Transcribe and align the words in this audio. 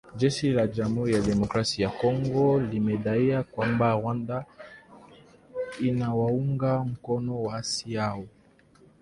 Jeshi 0.19 0.45
la 0.57 0.63
jamhuri 0.75 1.11
ya 1.13 1.21
kidemokrasia 1.21 1.83
ya 1.85 1.91
Kongo 1.99 2.47
limedai 2.59 3.43
kwamba 3.51 3.93
Rwanda 3.97 4.45
inawaunga 5.81 6.79
mkono 6.83 7.43
waasi 7.43 7.93
hao 7.95 8.25